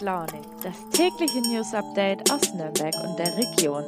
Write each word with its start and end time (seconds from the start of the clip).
Launig, 0.00 0.42
das 0.62 0.76
tägliche 0.90 1.40
News 1.42 1.74
Update 1.74 2.30
aus 2.32 2.54
Nürnberg 2.54 2.94
und 3.04 3.18
der 3.18 3.36
Region. 3.36 3.84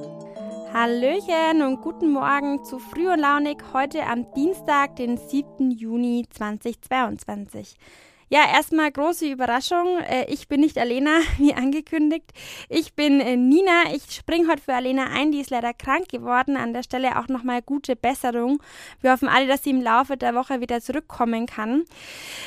Hallöchen 0.72 1.62
und 1.62 1.80
guten 1.80 2.12
Morgen 2.12 2.62
zu 2.64 2.78
Früh 2.78 3.10
und 3.10 3.18
Launig 3.18 3.62
heute 3.72 4.04
am 4.04 4.30
Dienstag, 4.32 4.96
den 4.96 5.16
7. 5.16 5.70
Juni 5.70 6.26
2022. 6.30 7.76
Ja, 8.32 8.46
erstmal 8.50 8.90
große 8.90 9.26
Überraschung. 9.26 9.98
Äh, 10.08 10.24
ich 10.32 10.48
bin 10.48 10.62
nicht 10.62 10.78
Alena, 10.78 11.18
wie 11.36 11.52
angekündigt. 11.52 12.32
Ich 12.70 12.94
bin 12.94 13.20
äh, 13.20 13.36
Nina. 13.36 13.92
Ich 13.94 14.10
springe 14.10 14.48
heute 14.48 14.62
für 14.62 14.72
Alena 14.72 15.08
ein. 15.12 15.32
Die 15.32 15.40
ist 15.42 15.50
leider 15.50 15.74
krank 15.74 16.08
geworden. 16.08 16.56
An 16.56 16.72
der 16.72 16.82
Stelle 16.82 17.18
auch 17.18 17.28
nochmal 17.28 17.60
gute 17.60 17.94
Besserung. 17.94 18.62
Wir 19.02 19.12
hoffen 19.12 19.28
alle, 19.28 19.46
dass 19.48 19.64
sie 19.64 19.68
im 19.68 19.82
Laufe 19.82 20.16
der 20.16 20.34
Woche 20.34 20.62
wieder 20.62 20.80
zurückkommen 20.80 21.44
kann. 21.44 21.84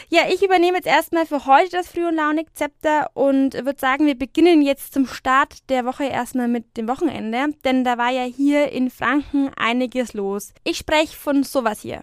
Ja, 0.09 0.21
ich 0.27 0.41
übernehme 0.41 0.77
jetzt 0.77 0.87
erstmal 0.87 1.27
für 1.27 1.45
heute 1.45 1.69
das 1.73 1.89
Früh- 1.89 2.07
und 2.07 2.15
Launig-Zepter 2.15 3.11
und 3.13 3.53
würde 3.53 3.79
sagen, 3.79 4.07
wir 4.07 4.17
beginnen 4.17 4.63
jetzt 4.63 4.91
zum 4.91 5.05
Start 5.05 5.69
der 5.69 5.85
Woche 5.85 6.05
erstmal 6.05 6.47
mit 6.47 6.77
dem 6.77 6.87
Wochenende. 6.87 7.55
Denn 7.63 7.83
da 7.83 7.99
war 7.99 8.09
ja 8.09 8.23
hier 8.23 8.71
in 8.71 8.89
Franken 8.89 9.51
einiges 9.55 10.15
los. 10.15 10.51
Ich 10.63 10.77
spreche 10.77 11.15
von 11.15 11.43
sowas 11.43 11.81
hier. 11.81 12.01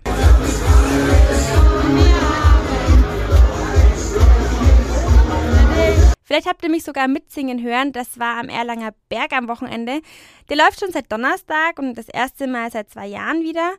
Vielleicht 6.32 6.48
habt 6.48 6.62
ihr 6.62 6.70
mich 6.70 6.82
sogar 6.82 7.08
mitsingen 7.08 7.62
hören. 7.62 7.92
Das 7.92 8.18
war 8.18 8.38
am 8.38 8.48
Erlanger 8.48 8.94
Berg 9.10 9.34
am 9.34 9.48
Wochenende. 9.48 10.00
Der 10.48 10.56
läuft 10.56 10.80
schon 10.80 10.90
seit 10.90 11.12
Donnerstag 11.12 11.78
und 11.78 11.92
das 11.92 12.08
erste 12.08 12.46
Mal 12.46 12.70
seit 12.70 12.88
zwei 12.88 13.06
Jahren 13.06 13.42
wieder. 13.42 13.72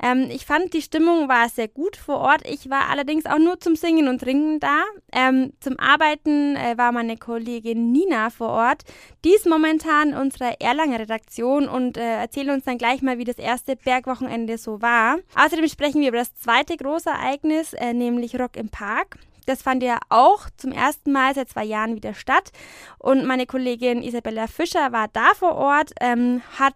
Ähm, 0.00 0.28
ich 0.30 0.46
fand, 0.46 0.72
die 0.72 0.82
Stimmung 0.82 1.28
war 1.28 1.48
sehr 1.48 1.66
gut 1.66 1.96
vor 1.96 2.18
Ort. 2.18 2.48
Ich 2.48 2.70
war 2.70 2.90
allerdings 2.90 3.26
auch 3.26 3.40
nur 3.40 3.58
zum 3.58 3.74
Singen 3.74 4.06
und 4.06 4.24
Ringen 4.24 4.60
da. 4.60 4.84
Ähm, 5.12 5.52
zum 5.58 5.80
Arbeiten 5.80 6.54
äh, 6.54 6.78
war 6.78 6.92
meine 6.92 7.16
Kollegin 7.16 7.90
Nina 7.90 8.30
vor 8.30 8.50
Ort. 8.50 8.84
Die 9.24 9.34
ist 9.34 9.48
momentan 9.48 10.10
in 10.10 10.16
unserer 10.16 10.60
Erlanger 10.60 11.00
Redaktion 11.00 11.68
und 11.68 11.96
äh, 11.96 12.20
erzählt 12.20 12.50
uns 12.50 12.62
dann 12.62 12.78
gleich 12.78 13.02
mal, 13.02 13.18
wie 13.18 13.24
das 13.24 13.38
erste 13.38 13.74
Bergwochenende 13.74 14.58
so 14.58 14.80
war. 14.80 15.18
Außerdem 15.34 15.66
sprechen 15.66 16.02
wir 16.02 16.10
über 16.10 16.18
das 16.18 16.36
zweite 16.36 16.76
große 16.76 17.10
Ereignis, 17.10 17.72
äh, 17.72 17.92
nämlich 17.92 18.38
Rock 18.38 18.56
im 18.56 18.68
Park. 18.68 19.18
Das 19.46 19.62
fand 19.62 19.82
ja 19.82 19.98
auch 20.08 20.48
zum 20.56 20.72
ersten 20.72 21.12
Mal 21.12 21.34
seit 21.34 21.48
zwei 21.48 21.64
Jahren 21.64 21.94
wieder 21.94 22.14
statt. 22.14 22.52
Und 22.98 23.24
meine 23.24 23.46
Kollegin 23.46 24.02
Isabella 24.02 24.46
Fischer 24.46 24.92
war 24.92 25.08
da 25.08 25.32
vor 25.34 25.54
Ort, 25.54 25.92
ähm, 26.00 26.42
hat 26.58 26.74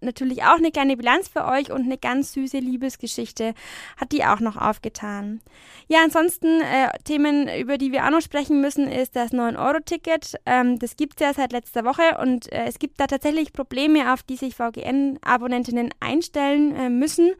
natürlich 0.00 0.44
auch 0.44 0.56
eine 0.56 0.70
kleine 0.70 0.96
Bilanz 0.96 1.28
für 1.28 1.44
euch 1.44 1.70
und 1.70 1.82
eine 1.82 1.98
ganz 1.98 2.32
süße 2.32 2.58
Liebesgeschichte 2.58 3.54
hat 3.96 4.12
die 4.12 4.24
auch 4.24 4.40
noch 4.40 4.56
aufgetan. 4.56 5.40
Ja, 5.88 5.98
ansonsten 6.04 6.60
äh, 6.60 6.88
Themen, 7.04 7.48
über 7.48 7.78
die 7.78 7.92
wir 7.92 8.04
auch 8.04 8.10
noch 8.10 8.20
sprechen 8.20 8.60
müssen, 8.60 8.88
ist 8.88 9.16
das 9.16 9.32
9-Euro-Ticket. 9.32 10.36
Ähm, 10.46 10.78
das 10.78 10.96
gibt 10.96 11.20
es 11.20 11.26
ja 11.26 11.34
seit 11.34 11.52
letzter 11.52 11.84
Woche 11.84 12.18
und 12.20 12.50
äh, 12.52 12.64
es 12.66 12.78
gibt 12.78 13.00
da 13.00 13.06
tatsächlich 13.06 13.52
Probleme, 13.52 14.12
auf 14.12 14.22
die 14.22 14.36
sich 14.36 14.54
VGN-Abonnentinnen 14.54 15.90
einstellen 16.00 16.74
äh, 16.76 16.90
müssen. 16.90 17.32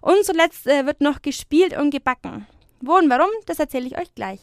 Und 0.00 0.24
zuletzt 0.24 0.66
äh, 0.66 0.86
wird 0.86 1.00
noch 1.00 1.22
gespielt 1.22 1.76
und 1.76 1.90
gebacken. 1.90 2.46
Wo 2.84 2.96
und 2.96 3.08
warum, 3.08 3.30
das 3.46 3.60
erzähle 3.60 3.86
ich 3.86 3.96
euch 3.96 4.12
gleich. 4.12 4.40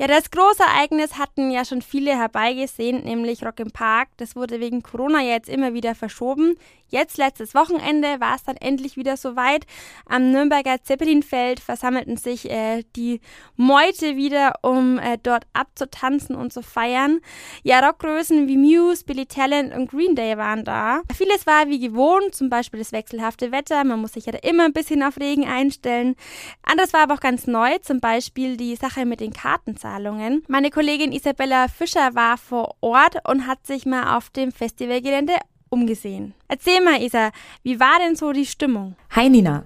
Ja, 0.00 0.06
das 0.06 0.30
große 0.30 0.62
Ereignis 0.62 1.18
hatten 1.18 1.50
ja 1.50 1.64
schon 1.64 1.82
viele 1.82 2.16
herbeigesehen, 2.16 3.02
nämlich 3.02 3.44
Rock 3.44 3.58
im 3.58 3.72
Park. 3.72 4.10
Das 4.18 4.36
wurde 4.36 4.60
wegen 4.60 4.80
Corona 4.80 5.22
jetzt 5.22 5.48
immer 5.48 5.74
wieder 5.74 5.96
verschoben. 5.96 6.54
Jetzt, 6.88 7.18
letztes 7.18 7.52
Wochenende, 7.52 8.20
war 8.20 8.36
es 8.36 8.44
dann 8.44 8.56
endlich 8.56 8.96
wieder 8.96 9.16
soweit. 9.16 9.66
Am 10.06 10.30
Nürnberger 10.30 10.82
Zeppelinfeld 10.84 11.58
versammelten 11.58 12.16
sich 12.16 12.48
äh, 12.48 12.84
die 12.94 13.20
Meute 13.56 14.16
wieder, 14.16 14.54
um 14.62 14.98
äh, 14.98 15.18
dort 15.20 15.46
abzutanzen 15.52 16.36
und 16.36 16.52
zu 16.52 16.62
feiern. 16.62 17.18
Ja, 17.64 17.80
Rockgrößen 17.80 18.46
wie 18.46 18.56
Muse, 18.56 19.04
Billy 19.04 19.26
Talent 19.26 19.74
und 19.74 19.90
Green 19.90 20.14
Day 20.14 20.38
waren 20.38 20.64
da. 20.64 21.02
Vieles 21.12 21.44
war 21.46 21.68
wie 21.68 21.80
gewohnt, 21.80 22.36
zum 22.36 22.48
Beispiel 22.48 22.78
das 22.78 22.92
wechselhafte 22.92 23.50
Wetter. 23.50 23.82
Man 23.82 24.00
muss 24.00 24.12
sich 24.12 24.26
ja 24.26 24.32
immer 24.44 24.64
ein 24.64 24.72
bisschen 24.72 25.02
auf 25.02 25.18
Regen 25.18 25.46
einstellen. 25.46 26.14
Anderes 26.62 26.92
war 26.92 27.00
aber 27.00 27.14
auch 27.14 27.20
ganz 27.20 27.48
neu, 27.48 27.78
zum 27.82 27.98
Beispiel 28.00 28.56
die 28.56 28.76
Sache 28.76 29.04
mit 29.04 29.18
den 29.18 29.32
Kartenzahlungen. 29.32 29.87
Auszahlungen. 29.88 30.42
Meine 30.48 30.70
Kollegin 30.70 31.12
Isabella 31.12 31.66
Fischer 31.68 32.14
war 32.14 32.36
vor 32.36 32.74
Ort 32.80 33.16
und 33.28 33.46
hat 33.46 33.66
sich 33.66 33.86
mal 33.86 34.16
auf 34.16 34.30
dem 34.30 34.52
Festivalgelände 34.52 35.34
umgesehen. 35.70 36.34
Erzähl 36.48 36.82
mal, 36.82 37.02
Isa, 37.02 37.30
wie 37.62 37.80
war 37.80 37.98
denn 38.04 38.16
so 38.16 38.32
die 38.32 38.46
Stimmung? 38.46 38.96
Hi 39.10 39.28
Nina. 39.28 39.64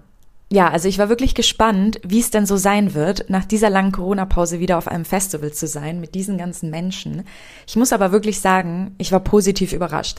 Ja, 0.51 0.69
also 0.69 0.87
ich 0.87 0.99
war 0.99 1.09
wirklich 1.09 1.35
gespannt, 1.35 1.99
wie 2.05 2.21
es 2.21 2.31
denn 2.31 2.45
so 2.45 2.59
sein 2.59 2.93
wird, 2.93 3.31
nach 3.31 3.47
dieser 3.47 3.71
langen 3.71 3.93
Corona-Pause 3.93 4.61
wieder 4.61 4.77
auf 4.77 4.87
einem 4.87 5.07
Festival 5.07 5.51
zu 5.53 5.67
sein 5.67 5.99
mit 5.99 6.15
diesen 6.15 6.37
ganzen 6.37 6.69
Menschen. 6.69 7.25
Ich 7.67 7.77
muss 7.77 7.91
aber 7.91 8.13
wirklich 8.13 8.39
sagen, 8.39 8.95
ich 8.99 9.13
war 9.13 9.21
positiv 9.21 9.73
überrascht. 9.73 10.19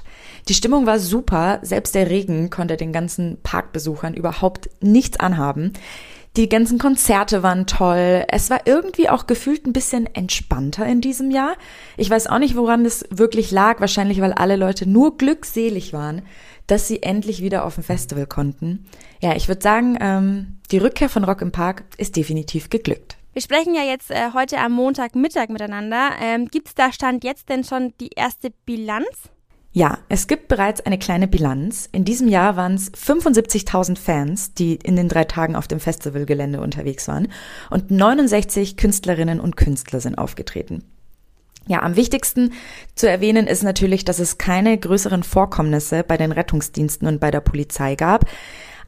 Die 0.49 0.55
Stimmung 0.55 0.87
war 0.87 0.97
super, 0.97 1.59
selbst 1.61 1.93
der 1.93 2.09
Regen 2.09 2.49
konnte 2.49 2.77
den 2.77 2.91
ganzen 2.91 3.37
Parkbesuchern 3.43 4.15
überhaupt 4.15 4.71
nichts 4.81 5.19
anhaben. 5.19 5.73
Die 6.35 6.49
ganzen 6.49 6.79
Konzerte 6.79 7.43
waren 7.43 7.67
toll. 7.67 8.25
Es 8.27 8.49
war 8.49 8.65
irgendwie 8.65 9.07
auch 9.07 9.27
gefühlt 9.27 9.67
ein 9.67 9.73
bisschen 9.73 10.07
entspannter 10.15 10.83
in 10.83 10.99
diesem 10.99 11.29
Jahr. 11.29 11.55
Ich 11.95 12.09
weiß 12.09 12.25
auch 12.25 12.39
nicht, 12.39 12.55
woran 12.55 12.85
es 12.85 13.05
wirklich 13.11 13.51
lag. 13.51 13.79
Wahrscheinlich, 13.79 14.19
weil 14.19 14.33
alle 14.33 14.55
Leute 14.55 14.89
nur 14.89 15.15
glückselig 15.17 15.93
waren, 15.93 16.23
dass 16.65 16.87
sie 16.87 17.03
endlich 17.03 17.43
wieder 17.43 17.63
auf 17.65 17.75
dem 17.75 17.83
Festival 17.83 18.25
konnten. 18.25 18.85
Ja, 19.21 19.35
ich 19.35 19.47
würde 19.47 19.61
sagen, 19.61 19.95
ähm, 20.01 20.57
die 20.71 20.79
Rückkehr 20.79 21.07
von 21.07 21.23
Rock 21.23 21.41
im 21.43 21.51
Park 21.51 21.83
ist 21.97 22.15
definitiv 22.15 22.71
geglückt. 22.71 23.17
Wir 23.33 23.43
sprechen 23.43 23.75
ja 23.75 23.83
jetzt 23.83 24.09
äh, 24.09 24.31
heute 24.33 24.57
am 24.57 24.71
Montagmittag 24.71 25.49
miteinander. 25.49 26.11
Ähm, 26.19 26.47
Gibt 26.47 26.69
es 26.69 26.75
da 26.75 26.91
Stand 26.91 27.23
jetzt 27.23 27.49
denn 27.49 27.63
schon 27.63 27.93
die 27.99 28.09
erste 28.15 28.49
Bilanz? 28.65 29.29
Ja, 29.75 29.97
es 30.07 30.27
gibt 30.27 30.49
bereits 30.49 30.81
eine 30.81 30.99
kleine 30.99 31.27
Bilanz. 31.27 31.89
In 31.91 32.05
diesem 32.05 32.27
Jahr 32.27 32.55
waren 32.55 32.75
es 32.75 32.93
75.000 32.93 33.97
Fans, 33.97 34.53
die 34.53 34.75
in 34.75 34.95
den 34.95 35.09
drei 35.09 35.23
Tagen 35.23 35.55
auf 35.55 35.67
dem 35.67 35.79
Festivalgelände 35.79 36.61
unterwegs 36.61 37.07
waren 37.07 37.29
und 37.71 37.89
69 37.89 38.77
Künstlerinnen 38.77 39.39
und 39.39 39.57
Künstler 39.57 39.99
sind 39.99 40.19
aufgetreten. 40.19 40.83
Ja, 41.65 41.81
am 41.81 41.95
wichtigsten 41.95 42.53
zu 42.93 43.09
erwähnen 43.09 43.47
ist 43.47 43.63
natürlich, 43.63 44.05
dass 44.05 44.19
es 44.19 44.37
keine 44.37 44.77
größeren 44.77 45.23
Vorkommnisse 45.23 46.03
bei 46.03 46.17
den 46.17 46.31
Rettungsdiensten 46.31 47.07
und 47.07 47.19
bei 47.19 47.31
der 47.31 47.39
Polizei 47.39 47.95
gab. 47.95 48.25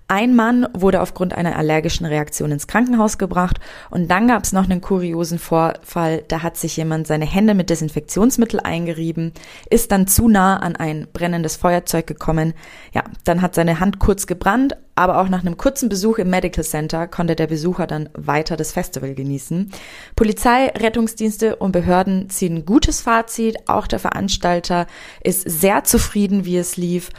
Ein 0.07 0.35
Mann 0.35 0.67
wurde 0.73 1.01
aufgrund 1.01 1.33
einer 1.33 1.55
allergischen 1.55 2.05
Reaktion 2.05 2.51
ins 2.51 2.67
Krankenhaus 2.67 3.17
gebracht 3.17 3.59
und 3.89 4.11
dann 4.11 4.27
gab 4.27 4.43
es 4.43 4.53
noch 4.53 4.65
einen 4.65 4.79
kuriosen 4.79 5.39
Vorfall, 5.39 6.23
da 6.27 6.43
hat 6.43 6.57
sich 6.57 6.77
jemand 6.77 7.07
seine 7.07 7.25
Hände 7.25 7.55
mit 7.55 7.71
Desinfektionsmittel 7.71 8.59
eingerieben, 8.59 9.33
ist 9.67 9.91
dann 9.91 10.05
zu 10.05 10.27
nah 10.27 10.57
an 10.57 10.75
ein 10.75 11.07
brennendes 11.11 11.55
Feuerzeug 11.55 12.05
gekommen. 12.05 12.53
Ja, 12.93 13.03
dann 13.23 13.41
hat 13.41 13.55
seine 13.55 13.79
Hand 13.79 13.97
kurz 13.97 14.27
gebrannt, 14.27 14.77
aber 14.93 15.19
auch 15.19 15.27
nach 15.27 15.41
einem 15.41 15.57
kurzen 15.57 15.89
Besuch 15.89 16.19
im 16.19 16.29
Medical 16.29 16.63
Center 16.63 17.07
konnte 17.07 17.35
der 17.35 17.47
Besucher 17.47 17.87
dann 17.87 18.07
weiter 18.13 18.57
das 18.57 18.73
Festival 18.73 19.15
genießen. 19.15 19.71
Polizei, 20.15 20.67
Rettungsdienste 20.67 21.55
und 21.55 21.71
Behörden 21.71 22.29
ziehen 22.29 22.57
ein 22.57 22.65
gutes 22.65 23.01
Fazit. 23.01 23.57
Auch 23.67 23.87
der 23.87 23.99
Veranstalter 23.99 24.85
ist 25.23 25.49
sehr 25.49 25.83
zufrieden, 25.83 26.45
wie 26.45 26.57
es 26.57 26.77
lief. 26.77 27.09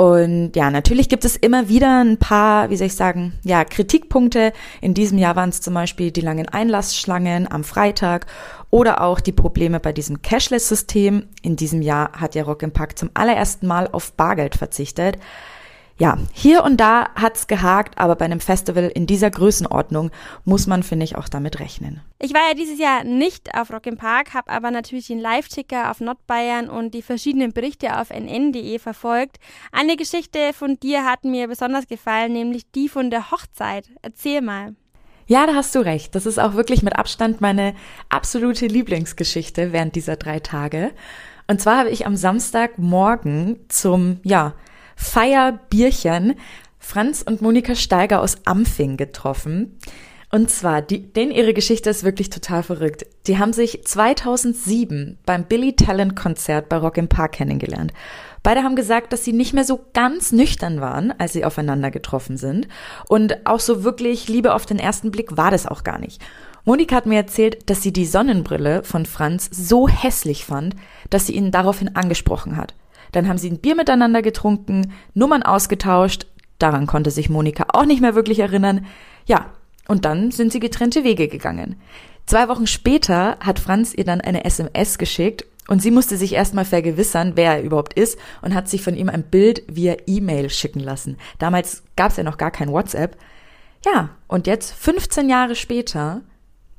Und 0.00 0.56
ja, 0.56 0.70
natürlich 0.70 1.10
gibt 1.10 1.26
es 1.26 1.36
immer 1.36 1.68
wieder 1.68 2.02
ein 2.02 2.16
paar, 2.16 2.70
wie 2.70 2.76
soll 2.78 2.86
ich 2.86 2.94
sagen, 2.94 3.34
ja, 3.44 3.66
Kritikpunkte. 3.66 4.54
In 4.80 4.94
diesem 4.94 5.18
Jahr 5.18 5.36
waren 5.36 5.50
es 5.50 5.60
zum 5.60 5.74
Beispiel 5.74 6.10
die 6.10 6.22
langen 6.22 6.48
Einlassschlangen 6.48 7.52
am 7.52 7.64
Freitag 7.64 8.24
oder 8.70 9.02
auch 9.02 9.20
die 9.20 9.32
Probleme 9.32 9.78
bei 9.78 9.92
diesem 9.92 10.22
Cashless-System. 10.22 11.24
In 11.42 11.56
diesem 11.56 11.82
Jahr 11.82 12.12
hat 12.12 12.34
ja 12.34 12.44
Rock 12.44 12.72
Park 12.72 12.98
zum 12.98 13.10
allerersten 13.12 13.66
Mal 13.66 13.90
auf 13.92 14.12
Bargeld 14.12 14.54
verzichtet. 14.54 15.18
Ja, 16.00 16.16
hier 16.32 16.64
und 16.64 16.78
da 16.78 17.10
hat's 17.14 17.46
gehakt, 17.46 17.98
aber 17.98 18.16
bei 18.16 18.24
einem 18.24 18.40
Festival 18.40 18.90
in 18.94 19.06
dieser 19.06 19.30
Größenordnung 19.30 20.10
muss 20.46 20.66
man, 20.66 20.82
finde 20.82 21.04
ich, 21.04 21.16
auch 21.16 21.28
damit 21.28 21.60
rechnen. 21.60 22.00
Ich 22.18 22.32
war 22.32 22.40
ja 22.48 22.54
dieses 22.54 22.78
Jahr 22.78 23.04
nicht 23.04 23.54
auf 23.54 23.70
Rock 23.70 23.84
im 23.84 23.98
Park, 23.98 24.32
habe 24.32 24.50
aber 24.50 24.70
natürlich 24.70 25.08
den 25.08 25.18
Live-Ticker 25.18 25.90
auf 25.90 26.00
Nordbayern 26.00 26.70
und 26.70 26.94
die 26.94 27.02
verschiedenen 27.02 27.52
Berichte 27.52 28.00
auf 28.00 28.08
nn.de 28.08 28.78
verfolgt. 28.78 29.40
Eine 29.72 29.96
Geschichte 29.96 30.54
von 30.54 30.80
dir 30.80 31.04
hat 31.04 31.24
mir 31.24 31.48
besonders 31.48 31.86
gefallen, 31.86 32.32
nämlich 32.32 32.62
die 32.70 32.88
von 32.88 33.10
der 33.10 33.30
Hochzeit. 33.30 33.90
Erzähl 34.00 34.40
mal. 34.40 34.74
Ja, 35.26 35.46
da 35.46 35.54
hast 35.54 35.74
du 35.74 35.80
recht. 35.80 36.14
Das 36.14 36.24
ist 36.24 36.38
auch 36.38 36.54
wirklich 36.54 36.82
mit 36.82 36.96
Abstand 36.96 37.42
meine 37.42 37.74
absolute 38.08 38.66
Lieblingsgeschichte 38.68 39.74
während 39.74 39.96
dieser 39.96 40.16
drei 40.16 40.40
Tage. 40.40 40.92
Und 41.46 41.60
zwar 41.60 41.76
habe 41.76 41.90
ich 41.90 42.06
am 42.06 42.16
Samstagmorgen 42.16 43.58
zum, 43.68 44.20
ja, 44.22 44.54
Feierbierchen 45.00 46.34
Franz 46.78 47.22
und 47.22 47.42
Monika 47.42 47.74
Steiger 47.74 48.20
aus 48.20 48.38
Ampfing 48.44 48.96
getroffen. 48.96 49.78
Und 50.30 50.50
zwar, 50.50 50.82
die, 50.82 51.12
denn 51.12 51.32
ihre 51.32 51.54
Geschichte 51.54 51.90
ist 51.90 52.04
wirklich 52.04 52.30
total 52.30 52.62
verrückt. 52.62 53.04
Die 53.26 53.38
haben 53.38 53.52
sich 53.52 53.84
2007 53.84 55.18
beim 55.26 55.44
Billy 55.44 55.74
Talent 55.74 56.14
Konzert 56.14 56.68
bei 56.68 56.76
Rock 56.76 56.98
im 56.98 57.08
Park 57.08 57.32
kennengelernt. 57.32 57.92
Beide 58.44 58.62
haben 58.62 58.76
gesagt, 58.76 59.12
dass 59.12 59.24
sie 59.24 59.32
nicht 59.32 59.52
mehr 59.52 59.64
so 59.64 59.80
ganz 59.92 60.30
nüchtern 60.30 60.80
waren, 60.80 61.12
als 61.18 61.32
sie 61.32 61.44
aufeinander 61.44 61.90
getroffen 61.90 62.36
sind. 62.36 62.68
Und 63.08 63.46
auch 63.46 63.60
so 63.60 63.82
wirklich 63.82 64.28
Liebe 64.28 64.54
auf 64.54 64.66
den 64.66 64.78
ersten 64.78 65.10
Blick 65.10 65.36
war 65.36 65.50
das 65.50 65.66
auch 65.66 65.82
gar 65.82 65.98
nicht. 65.98 66.22
Monika 66.64 66.94
hat 66.94 67.06
mir 67.06 67.16
erzählt, 67.16 67.68
dass 67.68 67.82
sie 67.82 67.92
die 67.92 68.06
Sonnenbrille 68.06 68.84
von 68.84 69.06
Franz 69.06 69.48
so 69.50 69.88
hässlich 69.88 70.44
fand, 70.44 70.76
dass 71.08 71.26
sie 71.26 71.34
ihn 71.34 71.50
daraufhin 71.50 71.96
angesprochen 71.96 72.56
hat. 72.56 72.74
Dann 73.12 73.28
haben 73.28 73.38
sie 73.38 73.50
ein 73.50 73.58
Bier 73.58 73.74
miteinander 73.74 74.22
getrunken, 74.22 74.92
Nummern 75.14 75.42
ausgetauscht. 75.42 76.26
Daran 76.58 76.86
konnte 76.86 77.10
sich 77.10 77.30
Monika 77.30 77.66
auch 77.72 77.86
nicht 77.86 78.00
mehr 78.00 78.14
wirklich 78.14 78.38
erinnern. 78.38 78.86
Ja, 79.26 79.46
und 79.88 80.04
dann 80.04 80.30
sind 80.30 80.52
sie 80.52 80.60
getrennte 80.60 81.04
Wege 81.04 81.28
gegangen. 81.28 81.76
Zwei 82.26 82.48
Wochen 82.48 82.66
später 82.66 83.36
hat 83.40 83.58
Franz 83.58 83.94
ihr 83.94 84.04
dann 84.04 84.20
eine 84.20 84.44
SMS 84.44 84.98
geschickt 84.98 85.44
und 85.68 85.80
sie 85.82 85.90
musste 85.90 86.16
sich 86.16 86.32
erstmal 86.34 86.64
vergewissern, 86.64 87.32
wer 87.34 87.56
er 87.56 87.62
überhaupt 87.62 87.94
ist 87.94 88.18
und 88.42 88.54
hat 88.54 88.68
sich 88.68 88.82
von 88.82 88.96
ihm 88.96 89.08
ein 89.08 89.22
Bild 89.22 89.62
via 89.66 89.96
E-Mail 90.06 90.50
schicken 90.50 90.80
lassen. 90.80 91.16
Damals 91.38 91.82
gab 91.96 92.10
es 92.10 92.16
ja 92.16 92.22
noch 92.22 92.38
gar 92.38 92.50
kein 92.50 92.70
WhatsApp. 92.70 93.16
Ja, 93.84 94.10
und 94.28 94.46
jetzt, 94.46 94.72
15 94.72 95.28
Jahre 95.28 95.54
später, 95.54 96.22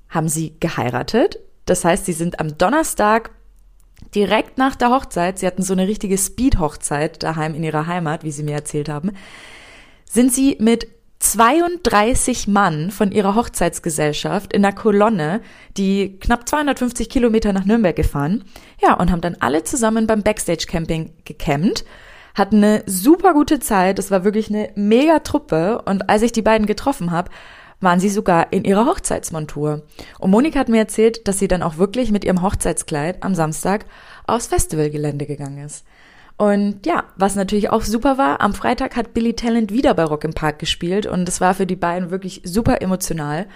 haben 0.09 0.29
sie 0.29 0.55
geheiratet. 0.59 1.39
Das 1.65 1.83
heißt, 1.83 2.05
sie 2.05 2.13
sind 2.13 2.39
am 2.39 2.57
Donnerstag 2.57 3.31
direkt 4.13 4.57
nach 4.57 4.75
der 4.75 4.89
Hochzeit, 4.89 5.39
sie 5.39 5.47
hatten 5.47 5.63
so 5.63 5.73
eine 5.73 5.87
richtige 5.87 6.17
Speed-Hochzeit 6.17 7.23
daheim 7.23 7.55
in 7.55 7.63
ihrer 7.63 7.87
Heimat, 7.87 8.23
wie 8.23 8.31
sie 8.31 8.43
mir 8.43 8.55
erzählt 8.55 8.89
haben, 8.89 9.11
sind 10.05 10.33
sie 10.33 10.57
mit 10.59 10.87
32 11.19 12.47
Mann 12.47 12.89
von 12.89 13.11
ihrer 13.11 13.35
Hochzeitsgesellschaft 13.35 14.53
in 14.53 14.65
einer 14.65 14.75
Kolonne, 14.75 15.41
die 15.77 16.17
knapp 16.19 16.49
250 16.49 17.09
Kilometer 17.09 17.53
nach 17.53 17.65
Nürnberg 17.65 17.95
gefahren. 17.95 18.43
Ja, 18.81 18.95
und 18.95 19.11
haben 19.11 19.21
dann 19.21 19.37
alle 19.39 19.63
zusammen 19.63 20.07
beim 20.07 20.23
Backstage 20.23 20.65
Camping 20.67 21.13
gecampt, 21.23 21.85
hatten 22.33 22.57
eine 22.57 22.83
super 22.87 23.33
gute 23.33 23.59
Zeit. 23.59 23.99
Es 23.99 24.09
war 24.09 24.23
wirklich 24.23 24.49
eine 24.49 24.71
mega 24.75 25.19
Truppe. 25.19 25.81
Und 25.85 26.09
als 26.09 26.23
ich 26.23 26.31
die 26.31 26.41
beiden 26.41 26.65
getroffen 26.65 27.11
habe, 27.11 27.29
waren 27.81 27.99
sie 27.99 28.09
sogar 28.09 28.53
in 28.53 28.63
ihrer 28.63 28.85
Hochzeitsmontur. 28.85 29.81
Und 30.19 30.31
Monika 30.31 30.59
hat 30.59 30.69
mir 30.69 30.77
erzählt, 30.79 31.27
dass 31.27 31.39
sie 31.39 31.47
dann 31.47 31.63
auch 31.63 31.77
wirklich 31.77 32.11
mit 32.11 32.23
ihrem 32.23 32.41
Hochzeitskleid 32.41 33.23
am 33.23 33.35
Samstag 33.35 33.85
aufs 34.27 34.47
Festivalgelände 34.47 35.25
gegangen 35.25 35.65
ist. 35.65 35.85
Und 36.37 36.85
ja, 36.85 37.03
was 37.17 37.35
natürlich 37.35 37.69
auch 37.69 37.83
super 37.83 38.17
war, 38.17 38.41
am 38.41 38.53
Freitag 38.53 38.95
hat 38.95 39.13
Billy 39.13 39.33
Talent 39.33 39.71
wieder 39.71 39.93
bei 39.93 40.03
Rock 40.03 40.23
im 40.23 40.33
Park 40.33 40.57
gespielt 40.57 41.05
und 41.05 41.29
es 41.29 41.41
war 41.41 41.53
für 41.53 41.67
die 41.67 41.75
beiden 41.75 42.09
wirklich 42.09 42.41
super 42.45 42.81
emotional. 42.81 43.47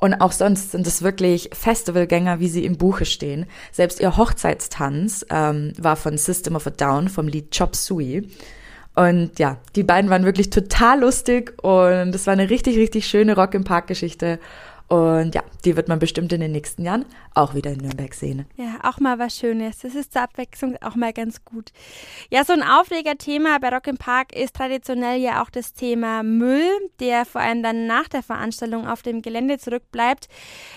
Und 0.00 0.14
auch 0.14 0.32
sonst 0.32 0.72
sind 0.72 0.84
es 0.88 1.02
wirklich 1.02 1.50
Festivalgänger, 1.52 2.40
wie 2.40 2.48
sie 2.48 2.64
im 2.64 2.76
Buche 2.76 3.04
stehen. 3.04 3.46
Selbst 3.70 4.00
ihr 4.00 4.16
Hochzeitstanz 4.16 5.24
ähm, 5.30 5.72
war 5.78 5.94
von 5.94 6.18
System 6.18 6.56
of 6.56 6.66
a 6.66 6.70
Down 6.70 7.08
vom 7.08 7.28
Lied 7.28 7.56
Chop 7.56 7.76
Suey. 7.76 8.28
Und 8.94 9.38
ja, 9.38 9.56
die 9.74 9.84
beiden 9.84 10.10
waren 10.10 10.24
wirklich 10.24 10.50
total 10.50 11.00
lustig 11.00 11.54
und 11.62 12.14
es 12.14 12.26
war 12.26 12.32
eine 12.32 12.50
richtig, 12.50 12.76
richtig 12.76 13.06
schöne 13.06 13.34
Rock 13.34 13.54
im 13.54 13.64
Park 13.64 13.86
Geschichte. 13.86 14.38
Und 14.92 15.34
ja, 15.34 15.42
die 15.64 15.74
wird 15.74 15.88
man 15.88 15.98
bestimmt 15.98 16.34
in 16.34 16.42
den 16.42 16.52
nächsten 16.52 16.84
Jahren 16.84 17.06
auch 17.34 17.54
wieder 17.54 17.70
in 17.70 17.78
Nürnberg 17.78 18.12
sehen. 18.12 18.44
Ja, 18.56 18.78
auch 18.82 19.00
mal 19.00 19.18
was 19.18 19.34
Schönes. 19.34 19.78
Das 19.78 19.94
ist 19.94 20.12
zur 20.12 20.20
Abwechslung 20.20 20.76
auch 20.82 20.96
mal 20.96 21.14
ganz 21.14 21.46
gut. 21.46 21.72
Ja, 22.28 22.44
so 22.44 22.52
ein 22.52 22.62
Aufregerthema 22.62 23.56
bei 23.58 23.70
Rock 23.70 23.86
im 23.86 23.96
Park 23.96 24.36
ist 24.36 24.54
traditionell 24.54 25.18
ja 25.18 25.42
auch 25.42 25.48
das 25.48 25.72
Thema 25.72 26.22
Müll, 26.22 26.68
der 27.00 27.24
vor 27.24 27.40
allem 27.40 27.62
dann 27.62 27.86
nach 27.86 28.06
der 28.08 28.22
Veranstaltung 28.22 28.86
auf 28.86 29.00
dem 29.00 29.22
Gelände 29.22 29.56
zurückbleibt. 29.56 30.28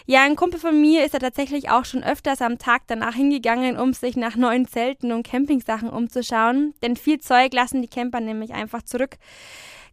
Ja, 0.05 0.23
ein 0.23 0.37
Kumpel 0.37 0.61
von 0.61 0.79
mir 0.79 1.03
ist 1.03 1.13
da 1.13 1.19
tatsächlich 1.19 1.69
auch 1.69 1.83
schon 1.83 2.01
öfters 2.01 2.41
am 2.41 2.57
Tag 2.57 2.83
danach 2.87 3.15
hingegangen, 3.15 3.77
um 3.77 3.91
sich 3.91 4.15
nach 4.15 4.37
neuen 4.37 4.65
Zelten 4.65 5.11
und 5.11 5.27
Campingsachen 5.27 5.89
umzuschauen. 5.89 6.73
Denn 6.81 6.95
viel 6.95 7.19
Zeug 7.19 7.53
lassen 7.53 7.81
die 7.81 7.89
Camper 7.89 8.21
nämlich 8.21 8.53
einfach 8.53 8.81
zurück. 8.81 9.17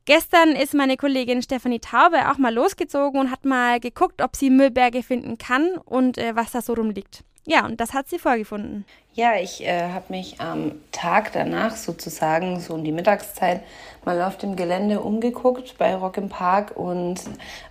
Gestern 0.05 0.57
ist 0.57 0.75
meine 0.75 0.97
Kollegin 0.97 1.43
Stefanie 1.43 1.79
Taube 1.79 2.31
auch 2.31 2.39
mal 2.39 2.53
losgezogen 2.53 3.21
und 3.21 3.31
hat 3.31 3.45
mal 3.45 3.79
geguckt, 3.79 4.21
ob 4.21 4.35
sie 4.35 4.51
Müllberge 4.51 5.05
finden 5.05 5.39
kann 5.39 5.77
und 5.85 6.19
äh, 6.19 6.35
was 6.35 6.51
da 6.51 6.61
so 6.61 6.73
rumliegt. 6.73 7.23
Ja, 7.45 7.65
und 7.65 7.81
das 7.81 7.93
hat 7.93 8.09
sie 8.09 8.19
vorgefunden. 8.19 8.85
Ja, 9.15 9.37
ich 9.37 9.65
äh, 9.65 9.91
habe 9.91 10.07
mich 10.09 10.41
am 10.41 10.73
Tag 10.91 11.33
danach 11.33 11.77
sozusagen, 11.77 12.61
so 12.61 12.75
um 12.75 12.85
die 12.85 12.93
Mittagszeit, 12.93 13.63
mal 14.05 14.23
auf 14.23 14.39
dem 14.39 14.57
Gelände 14.57 15.01
umgeguckt 15.01 15.77
bei 15.79 15.95
Rock 15.95 16.17
im 16.17 16.29
Park 16.29 16.77
und 16.77 17.21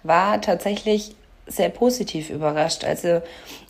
war 0.03 0.39
tatsächlich 0.41 1.15
sehr 1.51 1.69
positiv 1.69 2.29
überrascht. 2.29 2.83
Also 2.83 3.21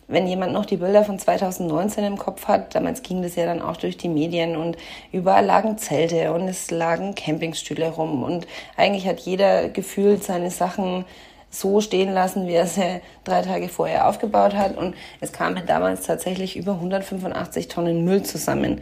wenn 0.08 0.26
jemand 0.26 0.52
noch 0.52 0.66
die 0.66 0.76
Bilder 0.76 1.04
von 1.04 1.18
2019 1.18 2.04
im 2.04 2.18
Kopf 2.18 2.46
hat, 2.46 2.74
damals 2.74 3.02
ging 3.02 3.22
das 3.22 3.36
ja 3.36 3.46
dann 3.46 3.62
auch 3.62 3.76
durch 3.76 3.96
die 3.96 4.08
Medien 4.08 4.56
und 4.56 4.76
überall 5.10 5.44
lagen 5.44 5.78
Zelte 5.78 6.32
und 6.32 6.48
es 6.48 6.70
lagen 6.70 7.14
Campingstühle 7.14 7.88
rum 7.88 8.22
und 8.22 8.46
eigentlich 8.76 9.06
hat 9.06 9.20
jeder 9.20 9.68
gefühlt 9.68 10.22
seine 10.22 10.50
Sachen 10.50 11.04
so 11.50 11.80
stehen 11.80 12.12
lassen, 12.12 12.46
wie 12.46 12.54
er 12.54 12.66
sie 12.66 13.00
drei 13.24 13.42
Tage 13.42 13.68
vorher 13.68 14.08
aufgebaut 14.08 14.54
hat 14.54 14.76
und 14.76 14.94
es 15.20 15.32
kamen 15.32 15.62
damals 15.66 16.02
tatsächlich 16.02 16.56
über 16.56 16.72
185 16.72 17.68
Tonnen 17.68 18.04
Müll 18.04 18.22
zusammen. 18.22 18.80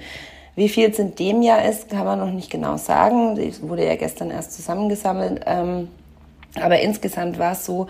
Wie 0.57 0.69
viel 0.69 0.91
es 0.91 0.99
in 0.99 1.15
dem 1.15 1.43
Jahr 1.43 1.65
ist, 1.65 1.91
kann 1.91 2.05
man 2.05 2.19
noch 2.19 2.31
nicht 2.31 2.51
genau 2.51 2.77
sagen. 2.77 3.37
Das 3.37 3.63
wurde 3.63 3.87
ja 3.87 3.97
gestern 3.97 4.31
erst 4.31 4.53
zusammengesammelt. 4.53 5.43
Ähm, 5.47 5.89
aber 6.57 6.81
insgesamt 6.81 7.39
war 7.39 7.53
es 7.53 7.65
so, 7.65 7.87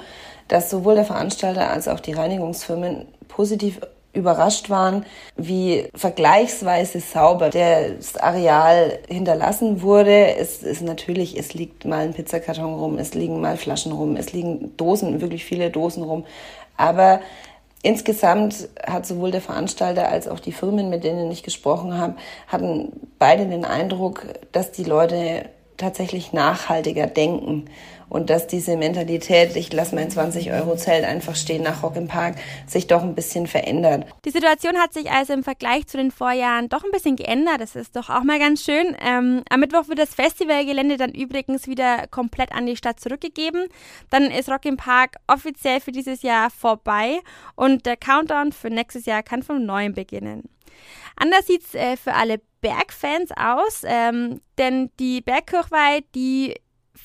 dass 0.48 0.70
sowohl 0.70 0.96
der 0.96 1.04
Veranstalter 1.04 1.70
als 1.70 1.88
auch 1.88 2.00
die 2.00 2.12
Reinigungsfirmen 2.12 3.06
positiv 3.28 3.80
überrascht 4.12 4.70
waren, 4.70 5.06
wie 5.36 5.88
vergleichsweise 5.94 7.00
sauber 7.00 7.50
das 7.50 8.16
Areal 8.16 8.98
hinterlassen 9.08 9.82
wurde. 9.82 10.34
Es 10.36 10.62
ist 10.62 10.82
natürlich, 10.82 11.38
es 11.38 11.54
liegt 11.54 11.84
mal 11.84 12.00
ein 12.00 12.12
Pizzakarton 12.12 12.74
rum, 12.74 12.98
es 12.98 13.14
liegen 13.14 13.40
mal 13.40 13.56
Flaschen 13.56 13.92
rum, 13.92 14.16
es 14.16 14.32
liegen 14.32 14.76
Dosen, 14.76 15.20
wirklich 15.20 15.44
viele 15.44 15.70
Dosen 15.70 16.02
rum. 16.02 16.24
Aber 16.76 17.20
insgesamt 17.82 18.68
hat 18.84 19.06
sowohl 19.06 19.30
der 19.30 19.40
Veranstalter 19.40 20.08
als 20.08 20.26
auch 20.26 20.40
die 20.40 20.52
Firmen, 20.52 20.90
mit 20.90 21.04
denen 21.04 21.30
ich 21.30 21.44
gesprochen 21.44 21.96
habe, 21.96 22.16
hatten 22.48 22.92
beide 23.20 23.46
den 23.46 23.64
Eindruck, 23.64 24.26
dass 24.50 24.72
die 24.72 24.84
Leute 24.84 25.44
tatsächlich 25.80 26.32
nachhaltiger 26.32 27.06
denken 27.06 27.68
und 28.10 28.28
dass 28.28 28.46
diese 28.46 28.76
Mentalität, 28.76 29.56
ich 29.56 29.72
lasse 29.72 29.94
mein 29.94 30.10
20-Euro-Zelt 30.10 31.04
einfach 31.04 31.36
stehen 31.36 31.62
nach 31.62 31.82
Rock 31.82 31.96
im 31.96 32.08
Park, 32.08 32.36
sich 32.66 32.88
doch 32.88 33.02
ein 33.02 33.14
bisschen 33.14 33.46
verändert. 33.46 34.04
Die 34.24 34.30
Situation 34.30 34.76
hat 34.76 34.92
sich 34.92 35.10
also 35.10 35.32
im 35.32 35.44
Vergleich 35.44 35.86
zu 35.86 35.96
den 35.96 36.10
Vorjahren 36.10 36.68
doch 36.68 36.84
ein 36.84 36.90
bisschen 36.90 37.16
geändert. 37.16 37.60
Das 37.60 37.76
ist 37.76 37.96
doch 37.96 38.10
auch 38.10 38.24
mal 38.24 38.40
ganz 38.40 38.64
schön. 38.64 38.96
Ähm, 39.00 39.42
am 39.48 39.60
Mittwoch 39.60 39.88
wird 39.88 40.00
das 40.00 40.14
Festivalgelände 40.14 40.96
dann 40.96 41.12
übrigens 41.12 41.68
wieder 41.68 42.06
komplett 42.08 42.52
an 42.52 42.66
die 42.66 42.76
Stadt 42.76 42.98
zurückgegeben. 43.00 43.68
Dann 44.10 44.24
ist 44.24 44.50
Rock 44.50 44.64
im 44.64 44.76
Park 44.76 45.16
offiziell 45.28 45.80
für 45.80 45.92
dieses 45.92 46.22
Jahr 46.22 46.50
vorbei 46.50 47.20
und 47.54 47.86
der 47.86 47.96
Countdown 47.96 48.50
für 48.50 48.70
nächstes 48.70 49.06
Jahr 49.06 49.22
kann 49.22 49.44
vom 49.44 49.64
Neuem 49.64 49.94
beginnen. 49.94 50.48
Anders 51.16 51.46
sieht 51.46 51.62
es 51.62 51.74
äh, 51.74 51.96
für 51.96 52.14
alle 52.14 52.40
Bergfans 52.60 53.30
aus, 53.36 53.82
ähm, 53.84 54.40
denn 54.58 54.90
die 54.98 55.20
Bergkirchweih, 55.20 56.02
die 56.14 56.54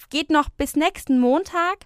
geht 0.10 0.30
noch 0.30 0.50
bis 0.50 0.76
nächsten 0.76 1.20
Montag. 1.20 1.86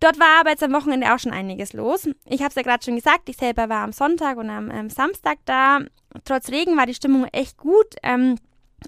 Dort 0.00 0.18
war 0.18 0.40
aber 0.40 0.50
jetzt 0.50 0.62
am 0.62 0.72
Wochenende 0.72 1.14
auch 1.14 1.18
schon 1.18 1.32
einiges 1.32 1.72
los. 1.72 2.08
Ich 2.26 2.40
habe 2.40 2.48
es 2.50 2.56
ja 2.56 2.62
gerade 2.62 2.84
schon 2.84 2.96
gesagt, 2.96 3.28
ich 3.28 3.36
selber 3.36 3.68
war 3.68 3.84
am 3.84 3.92
Sonntag 3.92 4.36
und 4.36 4.50
am 4.50 4.70
ähm, 4.70 4.90
Samstag 4.90 5.38
da. 5.46 5.80
Trotz 6.24 6.50
Regen 6.50 6.76
war 6.76 6.86
die 6.86 6.94
Stimmung 6.94 7.24
echt 7.32 7.56
gut. 7.56 7.94
Ähm, 8.02 8.36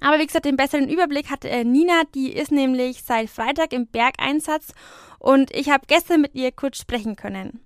aber 0.01 0.19
wie 0.19 0.27
gesagt, 0.27 0.45
den 0.45 0.57
besseren 0.57 0.89
Überblick 0.89 1.31
hat 1.31 1.45
äh, 1.45 1.65
Nina, 1.65 2.03
die 2.15 2.33
ist 2.33 2.53
nämlich 2.53 3.03
seit 3.03 3.31
Freitag 3.31 3.73
im 3.73 3.87
Bergeinsatz 3.87 4.73
und 5.19 5.55
ich 5.55 5.71
habe 5.71 5.87
gestern 5.87 6.21
mit 6.21 6.35
ihr 6.35 6.53
kurz 6.53 6.79
sprechen 6.79 7.17
können. 7.17 7.66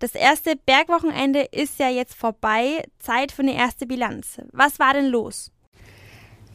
Das 0.00 0.14
erste 0.14 0.56
Bergwochenende 0.56 1.40
ist 1.52 1.78
ja 1.78 1.90
jetzt 1.90 2.14
vorbei, 2.14 2.84
Zeit 3.00 3.32
für 3.32 3.42
eine 3.42 3.54
erste 3.54 3.86
Bilanz. 3.86 4.40
Was 4.50 4.78
war 4.78 4.94
denn 4.94 5.04
los? 5.04 5.52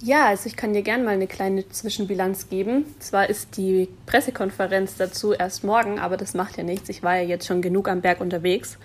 Ja, 0.02 0.26
also 0.26 0.48
ich 0.48 0.56
kann 0.56 0.74
dir 0.74 0.82
gerne 0.82 1.04
mal 1.04 1.12
eine 1.12 1.28
kleine 1.28 1.70
Zwischenbilanz 1.70 2.50
geben. 2.50 2.86
Zwar 2.98 3.30
ist 3.30 3.56
die 3.56 3.88
Pressekonferenz 4.08 4.98
dazu 4.98 5.34
erst 5.34 5.64
morgen, 5.64 6.00
aber 6.00 6.18
das 6.18 6.34
macht 6.34 6.58
ja 6.58 6.64
nichts. 6.64 6.90
Ich 6.90 7.04
war 7.04 7.18
ja 7.18 7.22
jetzt 7.22 7.46
schon 7.46 7.62
genug 7.62 7.88
am 7.88 8.02
Berg 8.02 8.20
unterwegs. 8.20 8.80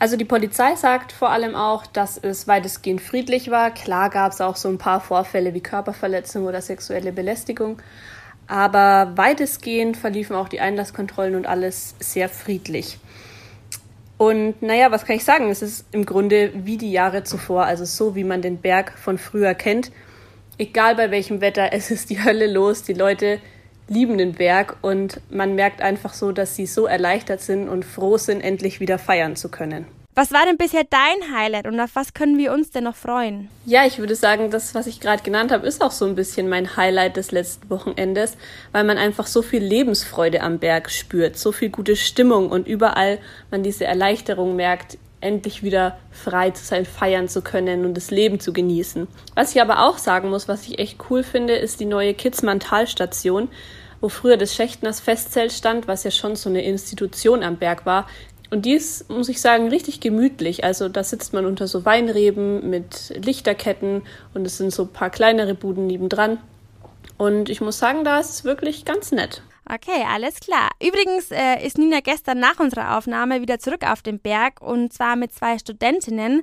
Also 0.00 0.16
die 0.16 0.24
Polizei 0.24 0.74
sagt 0.74 1.12
vor 1.12 1.30
allem 1.30 1.54
auch, 1.54 1.86
dass 1.86 2.18
es 2.18 2.48
weitestgehend 2.48 3.00
friedlich 3.00 3.52
war. 3.52 3.70
Klar 3.70 4.10
gab 4.10 4.32
es 4.32 4.40
auch 4.40 4.56
so 4.56 4.68
ein 4.68 4.78
paar 4.78 5.00
Vorfälle 5.00 5.54
wie 5.54 5.60
Körperverletzung 5.60 6.46
oder 6.46 6.60
sexuelle 6.60 7.12
Belästigung. 7.12 7.80
Aber 8.48 9.12
weitestgehend 9.14 9.96
verliefen 9.96 10.34
auch 10.34 10.48
die 10.48 10.58
Einlasskontrollen 10.58 11.36
und 11.36 11.46
alles 11.46 11.94
sehr 12.00 12.28
friedlich. 12.28 12.98
Und 14.22 14.62
naja, 14.62 14.92
was 14.92 15.04
kann 15.04 15.16
ich 15.16 15.24
sagen? 15.24 15.50
Es 15.50 15.62
ist 15.62 15.84
im 15.90 16.06
Grunde 16.06 16.52
wie 16.54 16.76
die 16.76 16.92
Jahre 16.92 17.24
zuvor, 17.24 17.64
also 17.64 17.84
so 17.84 18.14
wie 18.14 18.22
man 18.22 18.40
den 18.40 18.58
Berg 18.58 18.96
von 18.96 19.18
früher 19.18 19.52
kennt. 19.54 19.90
Egal 20.58 20.94
bei 20.94 21.10
welchem 21.10 21.40
Wetter, 21.40 21.70
es 21.72 21.90
ist 21.90 22.08
die 22.08 22.22
Hölle 22.22 22.46
los. 22.46 22.84
Die 22.84 22.92
Leute 22.92 23.40
lieben 23.88 24.18
den 24.18 24.34
Berg 24.34 24.76
und 24.80 25.20
man 25.28 25.56
merkt 25.56 25.82
einfach 25.82 26.14
so, 26.14 26.30
dass 26.30 26.54
sie 26.54 26.66
so 26.66 26.86
erleichtert 26.86 27.40
sind 27.40 27.68
und 27.68 27.84
froh 27.84 28.16
sind, 28.16 28.42
endlich 28.42 28.78
wieder 28.78 28.96
feiern 28.96 29.34
zu 29.34 29.48
können. 29.48 29.86
Was 30.14 30.30
war 30.30 30.44
denn 30.44 30.58
bisher 30.58 30.84
dein 30.84 31.34
Highlight 31.34 31.66
und 31.66 31.80
auf 31.80 31.92
was 31.94 32.12
können 32.12 32.36
wir 32.36 32.52
uns 32.52 32.70
denn 32.70 32.84
noch 32.84 32.96
freuen? 32.96 33.48
Ja, 33.64 33.86
ich 33.86 33.98
würde 33.98 34.14
sagen, 34.14 34.50
das, 34.50 34.74
was 34.74 34.86
ich 34.86 35.00
gerade 35.00 35.22
genannt 35.22 35.50
habe, 35.50 35.66
ist 35.66 35.82
auch 35.82 35.90
so 35.90 36.04
ein 36.04 36.16
bisschen 36.16 36.50
mein 36.50 36.76
Highlight 36.76 37.16
des 37.16 37.32
letzten 37.32 37.70
Wochenendes, 37.70 38.36
weil 38.72 38.84
man 38.84 38.98
einfach 38.98 39.26
so 39.26 39.40
viel 39.40 39.62
Lebensfreude 39.62 40.42
am 40.42 40.58
Berg 40.58 40.90
spürt, 40.90 41.38
so 41.38 41.50
viel 41.50 41.70
gute 41.70 41.96
Stimmung 41.96 42.50
und 42.50 42.68
überall 42.68 43.20
man 43.50 43.62
diese 43.62 43.86
Erleichterung 43.86 44.54
merkt, 44.54 44.98
endlich 45.22 45.62
wieder 45.62 45.96
frei 46.10 46.50
zu 46.50 46.62
sein, 46.62 46.84
feiern 46.84 47.28
zu 47.28 47.40
können 47.40 47.86
und 47.86 47.94
das 47.94 48.10
Leben 48.10 48.38
zu 48.38 48.52
genießen. 48.52 49.08
Was 49.34 49.54
ich 49.54 49.62
aber 49.62 49.86
auch 49.86 49.96
sagen 49.96 50.28
muss, 50.28 50.46
was 50.46 50.66
ich 50.66 50.78
echt 50.78 50.98
cool 51.08 51.22
finde, 51.22 51.54
ist 51.54 51.80
die 51.80 51.86
neue 51.86 52.12
Kitzmann 52.12 52.60
Talstation, 52.60 53.48
wo 54.02 54.10
früher 54.10 54.36
das 54.36 54.54
Schächtners 54.54 55.00
Festzelt 55.00 55.52
stand, 55.52 55.88
was 55.88 56.04
ja 56.04 56.10
schon 56.10 56.36
so 56.36 56.50
eine 56.50 56.62
Institution 56.64 57.42
am 57.42 57.56
Berg 57.56 57.86
war. 57.86 58.08
Und 58.52 58.66
die 58.66 58.74
ist, 58.74 59.08
muss 59.08 59.30
ich 59.30 59.40
sagen, 59.40 59.68
richtig 59.68 60.00
gemütlich. 60.00 60.62
Also 60.62 60.90
da 60.90 61.02
sitzt 61.02 61.32
man 61.32 61.46
unter 61.46 61.66
so 61.66 61.86
Weinreben 61.86 62.68
mit 62.68 63.14
Lichterketten 63.24 64.02
und 64.34 64.46
es 64.46 64.58
sind 64.58 64.74
so 64.74 64.82
ein 64.82 64.92
paar 64.92 65.08
kleinere 65.08 65.54
Buden 65.54 65.86
nebendran. 65.86 66.36
Und 67.16 67.48
ich 67.48 67.62
muss 67.62 67.78
sagen, 67.78 68.04
da 68.04 68.20
ist 68.20 68.28
es 68.28 68.44
wirklich 68.44 68.84
ganz 68.84 69.10
nett. 69.10 69.40
Okay, 69.64 70.04
alles 70.08 70.40
klar. 70.40 70.70
Übrigens 70.82 71.30
äh, 71.30 71.64
ist 71.64 71.78
Nina 71.78 72.00
gestern 72.00 72.40
nach 72.40 72.58
unserer 72.58 72.98
Aufnahme 72.98 73.40
wieder 73.40 73.58
zurück 73.60 73.88
auf 73.88 74.02
dem 74.02 74.18
Berg 74.18 74.60
und 74.60 74.92
zwar 74.92 75.14
mit 75.14 75.32
zwei 75.32 75.56
Studentinnen, 75.58 76.42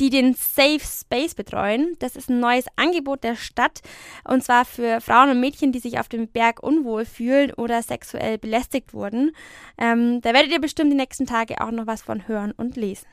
die 0.00 0.10
den 0.10 0.34
Safe 0.34 0.80
Space 0.80 1.34
betreuen. 1.34 1.96
Das 2.00 2.16
ist 2.16 2.28
ein 2.28 2.40
neues 2.40 2.66
Angebot 2.74 3.22
der 3.22 3.36
Stadt 3.36 3.82
und 4.24 4.42
zwar 4.42 4.64
für 4.64 5.00
Frauen 5.00 5.30
und 5.30 5.40
Mädchen, 5.40 5.70
die 5.70 5.78
sich 5.78 6.00
auf 6.00 6.08
dem 6.08 6.26
Berg 6.28 6.62
unwohl 6.62 7.04
fühlen 7.04 7.52
oder 7.52 7.82
sexuell 7.82 8.36
belästigt 8.36 8.92
wurden. 8.92 9.30
Ähm, 9.78 10.20
da 10.22 10.34
werdet 10.34 10.50
ihr 10.50 10.60
bestimmt 10.60 10.92
die 10.92 10.96
nächsten 10.96 11.26
Tage 11.26 11.60
auch 11.60 11.70
noch 11.70 11.86
was 11.86 12.02
von 12.02 12.26
hören 12.26 12.52
und 12.56 12.76
lesen. 12.76 13.06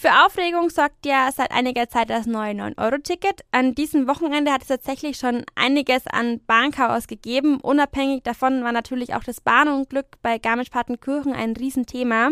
Für 0.00 0.24
Aufregung 0.24 0.70
sorgt 0.70 1.06
ja 1.06 1.28
seit 1.34 1.50
einiger 1.50 1.88
Zeit 1.88 2.08
das 2.08 2.24
neue 2.24 2.52
9-Euro-Ticket. 2.52 3.40
An 3.50 3.74
diesem 3.74 4.06
Wochenende 4.06 4.52
hat 4.52 4.62
es 4.62 4.68
tatsächlich 4.68 5.16
schon 5.16 5.42
einiges 5.56 6.06
an 6.06 6.40
Bahnchaos 6.46 7.08
gegeben. 7.08 7.58
Unabhängig 7.60 8.22
davon 8.22 8.62
war 8.62 8.70
natürlich 8.70 9.16
auch 9.16 9.24
das 9.24 9.40
Bahnunglück 9.40 10.06
bei 10.22 10.38
Garmisch-Partenkirchen 10.38 11.32
ein 11.32 11.56
Riesenthema. 11.56 12.30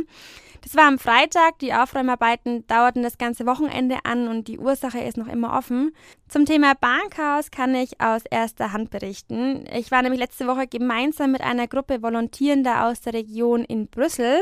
Das 0.66 0.74
war 0.74 0.88
am 0.88 0.98
Freitag, 0.98 1.60
die 1.60 1.72
Aufräumarbeiten 1.72 2.66
dauerten 2.66 3.04
das 3.04 3.18
ganze 3.18 3.46
Wochenende 3.46 3.98
an 4.02 4.26
und 4.26 4.48
die 4.48 4.58
Ursache 4.58 4.98
ist 4.98 5.16
noch 5.16 5.28
immer 5.28 5.56
offen. 5.56 5.94
Zum 6.26 6.44
Thema 6.44 6.74
Bahnchaos 6.74 7.52
kann 7.52 7.72
ich 7.76 8.00
aus 8.00 8.22
erster 8.28 8.72
Hand 8.72 8.90
berichten. 8.90 9.64
Ich 9.72 9.92
war 9.92 10.02
nämlich 10.02 10.18
letzte 10.18 10.48
Woche 10.48 10.66
gemeinsam 10.66 11.30
mit 11.30 11.40
einer 11.40 11.68
Gruppe 11.68 12.02
Volontierender 12.02 12.86
aus 12.86 13.00
der 13.00 13.14
Region 13.14 13.64
in 13.64 13.86
Brüssel 13.86 14.40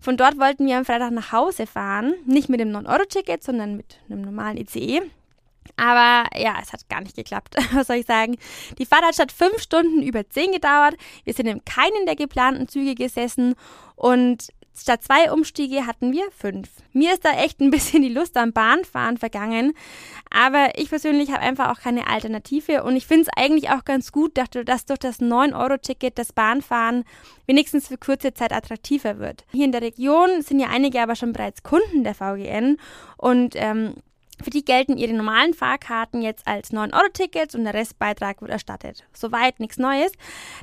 von 0.00 0.16
dort 0.16 0.38
wollten 0.38 0.66
wir 0.66 0.76
am 0.76 0.84
Freitag 0.84 1.10
nach 1.10 1.32
Hause 1.32 1.66
fahren. 1.66 2.14
Nicht 2.24 2.48
mit 2.48 2.60
dem 2.60 2.70
9-Euro-Ticket, 2.70 3.42
sondern 3.42 3.76
mit 3.76 3.98
einem 4.08 4.22
normalen 4.22 4.56
ICE. 4.56 5.02
Aber 5.76 6.28
ja, 6.36 6.56
es 6.62 6.72
hat 6.72 6.88
gar 6.88 7.00
nicht 7.00 7.16
geklappt. 7.16 7.56
Was 7.72 7.88
soll 7.88 7.96
ich 7.96 8.06
sagen? 8.06 8.36
Die 8.78 8.86
Fahrt 8.86 9.04
hat 9.04 9.14
statt 9.14 9.32
fünf 9.32 9.60
Stunden 9.60 10.02
über 10.02 10.28
zehn 10.28 10.52
gedauert. 10.52 10.96
Wir 11.24 11.34
sind 11.34 11.46
in 11.46 11.64
keinen 11.64 12.06
der 12.06 12.16
geplanten 12.16 12.68
Züge 12.68 12.94
gesessen 12.94 13.54
und 13.96 14.48
Statt 14.80 15.02
zwei 15.02 15.32
Umstiege 15.32 15.86
hatten 15.86 16.12
wir 16.12 16.30
fünf. 16.30 16.68
Mir 16.92 17.12
ist 17.12 17.24
da 17.24 17.32
echt 17.32 17.60
ein 17.60 17.70
bisschen 17.70 18.02
die 18.02 18.08
Lust 18.08 18.36
am 18.36 18.52
Bahnfahren 18.52 19.18
vergangen, 19.18 19.74
aber 20.30 20.78
ich 20.78 20.88
persönlich 20.88 21.30
habe 21.30 21.40
einfach 21.40 21.70
auch 21.70 21.80
keine 21.80 22.06
Alternative 22.06 22.84
und 22.84 22.96
ich 22.96 23.06
finde 23.06 23.22
es 23.22 23.28
eigentlich 23.36 23.70
auch 23.70 23.84
ganz 23.84 24.12
gut, 24.12 24.36
dass 24.36 24.50
durch 24.50 24.98
das 24.98 25.20
9-Euro-Ticket 25.20 26.18
das 26.18 26.32
Bahnfahren 26.32 27.04
wenigstens 27.46 27.88
für 27.88 27.98
kurze 27.98 28.34
Zeit 28.34 28.52
attraktiver 28.52 29.18
wird. 29.18 29.44
Hier 29.50 29.64
in 29.64 29.72
der 29.72 29.82
Region 29.82 30.42
sind 30.42 30.60
ja 30.60 30.68
einige 30.68 31.00
aber 31.00 31.16
schon 31.16 31.32
bereits 31.32 31.62
Kunden 31.62 32.04
der 32.04 32.14
VGN 32.14 32.76
und 33.16 33.54
ähm, 33.56 33.94
für 34.42 34.50
die 34.50 34.64
gelten 34.64 34.96
ihre 34.96 35.12
normalen 35.12 35.54
Fahrkarten 35.54 36.22
jetzt 36.22 36.46
als 36.46 36.72
9-Euro-Tickets 36.72 37.54
und 37.54 37.64
der 37.64 37.74
Restbeitrag 37.74 38.40
wird 38.40 38.50
erstattet. 38.50 39.04
Soweit 39.12 39.60
nichts 39.60 39.78
Neues. 39.78 40.12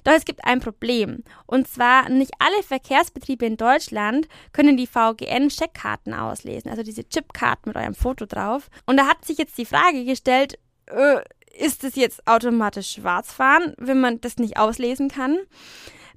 Doch 0.04 0.14
es 0.14 0.26
gibt 0.26 0.46
ein 0.46 0.60
Problem. 0.60 1.24
Und 1.46 1.68
zwar, 1.68 2.10
nicht 2.10 2.32
alle 2.40 2.64
Verkehrsbetriebe 2.64 3.46
in 3.46 3.58
Deutschland 3.58 4.28
können 4.54 4.78
die 4.78 4.88
VGN-Checkkarten 4.88 6.14
auslesen, 6.14 6.70
also 6.70 6.84
diese 6.84 7.08
Chipkarten 7.08 7.70
mit 7.70 7.78
eurem 7.78 7.96
Foto 7.96 8.26
drauf. 8.26 8.70
Und 8.86 8.98
da 8.98 9.08
hat 9.08 9.26
sich 9.26 9.38
jetzt 9.38 9.58
die 9.58 9.66
Frage 9.66 10.06
gestellt, 10.06 10.58
äh, 10.88 11.22
ist 11.58 11.84
es 11.84 11.96
jetzt 11.96 12.28
automatisch 12.28 12.92
Schwarzfahren, 12.92 13.74
wenn 13.78 14.00
man 14.00 14.22
das 14.22 14.38
nicht 14.38 14.58
auslesen 14.58 15.10
kann? 15.10 15.38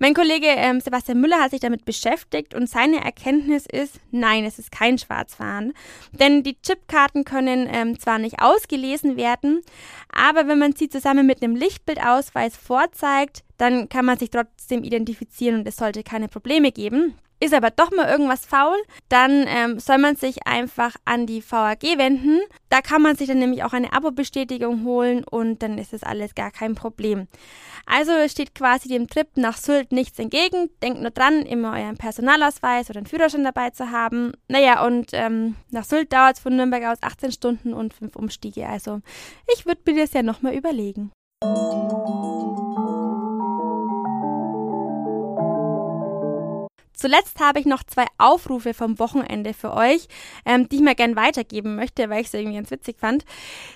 Mein 0.00 0.14
Kollege 0.14 0.46
ähm, 0.46 0.80
Sebastian 0.80 1.20
Müller 1.20 1.40
hat 1.40 1.50
sich 1.50 1.60
damit 1.60 1.84
beschäftigt 1.84 2.54
und 2.54 2.68
seine 2.68 3.04
Erkenntnis 3.04 3.66
ist, 3.66 3.98
nein, 4.12 4.44
es 4.44 4.58
ist 4.58 4.70
kein 4.70 4.96
Schwarzfahren. 4.96 5.72
Denn 6.12 6.44
die 6.44 6.56
Chipkarten 6.60 7.24
können 7.24 7.68
ähm, 7.72 7.98
zwar 7.98 8.18
nicht 8.18 8.40
ausgelesen 8.40 9.16
werden, 9.16 9.62
aber 10.12 10.46
wenn 10.46 10.58
man 10.58 10.74
sie 10.74 10.88
zusammen 10.88 11.26
mit 11.26 11.42
einem 11.42 11.56
Lichtbildausweis 11.56 12.56
vorzeigt, 12.56 13.42
dann 13.56 13.88
kann 13.88 14.04
man 14.04 14.18
sich 14.18 14.30
trotzdem 14.30 14.84
identifizieren 14.84 15.60
und 15.60 15.66
es 15.68 15.76
sollte 15.76 16.04
keine 16.04 16.28
Probleme 16.28 16.70
geben. 16.70 17.14
Ist 17.40 17.54
aber 17.54 17.70
doch 17.70 17.90
mal 17.92 18.08
irgendwas 18.08 18.44
faul, 18.44 18.76
dann 19.08 19.44
ähm, 19.46 19.78
soll 19.78 19.98
man 19.98 20.16
sich 20.16 20.46
einfach 20.46 20.96
an 21.04 21.26
die 21.26 21.42
VAG 21.48 21.82
wenden. 21.96 22.40
Da 22.68 22.80
kann 22.80 23.00
man 23.00 23.16
sich 23.16 23.28
dann 23.28 23.38
nämlich 23.38 23.62
auch 23.62 23.72
eine 23.72 23.92
Abo-Bestätigung 23.92 24.84
holen 24.84 25.22
und 25.24 25.62
dann 25.62 25.78
ist 25.78 25.92
das 25.92 26.02
alles 26.02 26.34
gar 26.34 26.50
kein 26.50 26.74
Problem. 26.74 27.28
Also 27.86 28.12
steht 28.28 28.54
quasi 28.54 28.88
dem 28.88 29.08
Trip 29.08 29.28
nach 29.36 29.56
Sylt 29.56 29.92
nichts 29.92 30.18
entgegen. 30.18 30.68
Denkt 30.82 31.00
nur 31.00 31.10
dran, 31.10 31.42
immer 31.42 31.72
euren 31.72 31.96
Personalausweis 31.96 32.90
oder 32.90 32.98
einen 32.98 33.06
Führerschein 33.06 33.44
dabei 33.44 33.70
zu 33.70 33.90
haben. 33.90 34.32
Naja, 34.48 34.84
und 34.84 35.10
ähm, 35.12 35.54
nach 35.70 35.84
Sylt 35.84 36.12
dauert 36.12 36.36
es 36.36 36.42
von 36.42 36.56
Nürnberg 36.56 36.84
aus 36.84 37.02
18 37.02 37.32
Stunden 37.32 37.72
und 37.72 37.94
5 37.94 38.16
Umstiege. 38.16 38.68
Also 38.68 39.00
ich 39.54 39.64
würde 39.64 39.80
mir 39.86 40.02
das 40.02 40.12
ja 40.12 40.22
nochmal 40.22 40.54
überlegen. 40.54 41.12
Zuletzt 46.98 47.38
habe 47.38 47.60
ich 47.60 47.66
noch 47.66 47.84
zwei 47.84 48.06
Aufrufe 48.18 48.74
vom 48.74 48.98
Wochenende 48.98 49.54
für 49.54 49.72
euch, 49.72 50.08
ähm, 50.44 50.68
die 50.68 50.76
ich 50.76 50.82
mir 50.82 50.96
gerne 50.96 51.14
weitergeben 51.14 51.76
möchte, 51.76 52.10
weil 52.10 52.22
ich 52.22 52.26
es 52.26 52.34
irgendwie 52.34 52.56
ganz 52.56 52.72
witzig 52.72 52.96
fand. 52.98 53.24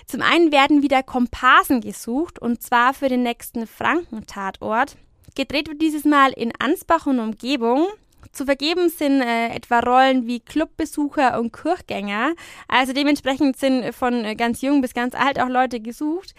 Zum 0.05 0.21
einen 0.21 0.51
werden 0.51 0.83
wieder 0.83 1.03
Komparsen 1.03 1.79
gesucht 1.79 2.37
und 2.37 2.61
zwar 2.61 2.93
für 2.93 3.07
den 3.07 3.23
nächsten 3.23 3.65
Frankentatort. 3.65 4.97
Gedreht 5.35 5.69
wird 5.69 5.81
dieses 5.81 6.03
Mal 6.03 6.31
in 6.33 6.51
Ansbach 6.59 7.07
und 7.07 7.19
Umgebung. 7.19 7.87
Zu 8.33 8.45
vergeben 8.45 8.89
sind 8.89 9.21
äh, 9.21 9.49
etwa 9.49 9.79
Rollen 9.79 10.25
wie 10.25 10.39
Clubbesucher 10.39 11.39
und 11.39 11.53
Kirchgänger. 11.53 12.33
Also 12.67 12.91
dementsprechend 12.91 13.57
sind 13.57 13.93
von 13.93 14.25
äh, 14.25 14.35
ganz 14.35 14.61
jung 14.61 14.81
bis 14.81 14.95
ganz 14.95 15.13
alt 15.13 15.39
auch 15.39 15.49
Leute 15.49 15.79
gesucht. 15.79 16.33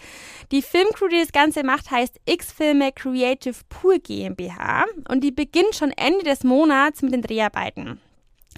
Die 0.51 0.61
Filmcrew, 0.61 1.07
die 1.07 1.21
das 1.21 1.31
Ganze 1.31 1.63
macht, 1.63 1.91
heißt 1.91 2.19
X-Filme 2.25 2.91
Creative 2.91 3.55
Pool 3.69 3.99
GmbH 3.99 4.83
und 5.07 5.23
die 5.23 5.31
beginnt 5.31 5.73
schon 5.73 5.91
Ende 5.91 6.25
des 6.25 6.43
Monats 6.43 7.01
mit 7.01 7.13
den 7.13 7.21
Dreharbeiten. 7.21 8.01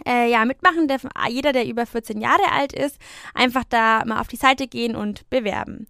Äh, 0.05 0.29
ja, 0.29 0.45
mitmachen 0.45 0.87
darf 0.87 1.07
jeder, 1.29 1.53
der 1.53 1.65
über 1.65 1.85
14 1.85 2.21
Jahre 2.21 2.51
alt 2.51 2.73
ist, 2.73 2.97
einfach 3.33 3.63
da 3.63 4.03
mal 4.05 4.19
auf 4.19 4.27
die 4.27 4.35
Seite 4.35 4.67
gehen 4.67 4.95
und 4.95 5.29
bewerben. 5.29 5.87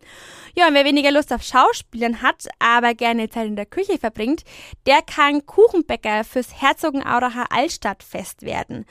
Ja, 0.56 0.68
und 0.68 0.74
wer 0.74 0.86
weniger 0.86 1.12
Lust 1.12 1.34
auf 1.34 1.44
Schauspielern 1.44 2.22
hat, 2.22 2.48
aber 2.60 2.94
gerne 2.94 3.30
Zeit 3.30 3.48
in 3.48 3.56
der 3.56 3.66
Küche 3.66 3.98
verbringt, 3.98 4.44
der 4.86 5.02
kann 5.02 5.46
Kuchenbäcker 5.46 6.24
fürs 6.24 6.62
Herzogenauracher 6.62 7.52
Altstadtfest 7.52 8.44
werden. 8.44 8.86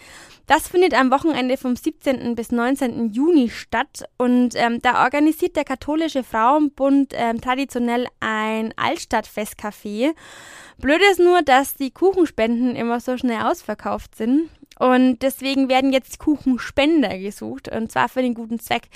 Das 0.47 0.69
findet 0.69 0.95
am 0.95 1.11
Wochenende 1.11 1.57
vom 1.57 1.75
17. 1.75 2.37
bis 2.37 2.53
19. 2.53 3.11
Juni 3.11 3.51
statt 3.51 4.05
und 4.17 4.51
ähm, 4.55 4.81
da 4.81 5.03
organisiert 5.03 5.57
der 5.57 5.65
katholische 5.65 6.23
Frauenbund 6.23 7.13
ähm, 7.17 7.41
traditionell 7.41 8.07
ein 8.21 8.73
Altstadtfestcafé. 8.77 10.15
Blöd 10.79 11.01
ist 11.11 11.19
nur, 11.19 11.43
dass 11.43 11.75
die 11.75 11.91
Kuchenspenden 11.91 12.77
immer 12.77 13.01
so 13.01 13.17
schnell 13.17 13.43
ausverkauft 13.43 14.15
sind. 14.15 14.49
Und 14.78 15.21
deswegen 15.23 15.68
werden 15.68 15.92
jetzt 15.92 16.18
Kuchenspender 16.18 17.18
gesucht, 17.18 17.68
und 17.68 17.90
zwar 17.90 18.09
für 18.09 18.23
den 18.23 18.35
guten 18.35 18.59
Zweck. 18.59 18.88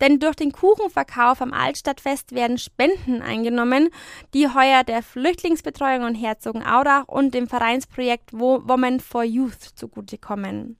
Denn 0.00 0.18
durch 0.18 0.36
den 0.36 0.52
Kuchenverkauf 0.52 1.40
am 1.40 1.52
Altstadtfest 1.52 2.32
werden 2.32 2.58
Spenden 2.58 3.22
eingenommen, 3.22 3.88
die 4.34 4.48
heuer 4.48 4.84
der 4.84 5.02
Flüchtlingsbetreuung 5.02 6.04
und 6.04 6.14
Herzogenaurach 6.14 7.08
und 7.08 7.34
dem 7.34 7.48
Vereinsprojekt 7.48 8.32
Women 8.32 9.00
for 9.00 9.24
Youth 9.24 9.62
zugutekommen. 9.74 10.78